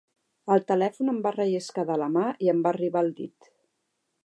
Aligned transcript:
El 0.53 0.63
telèfon 0.71 1.11
em 1.13 1.19
va 1.27 1.33
relliscar 1.35 1.85
de 1.91 1.99
la 2.05 2.09
mà 2.15 2.25
i 2.47 2.51
em 2.57 2.65
va 2.67 2.71
arribar 2.73 3.03
al 3.07 3.15
dit. 3.23 3.53